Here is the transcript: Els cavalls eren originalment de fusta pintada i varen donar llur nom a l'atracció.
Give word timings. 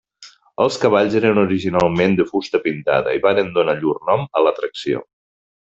Els 0.63 0.77
cavalls 0.85 1.17
eren 1.19 1.41
originalment 1.41 2.17
de 2.21 2.27
fusta 2.31 2.63
pintada 2.65 3.17
i 3.19 3.21
varen 3.27 3.55
donar 3.59 3.79
llur 3.85 3.95
nom 4.11 4.29
a 4.41 4.47
l'atracció. 4.47 5.07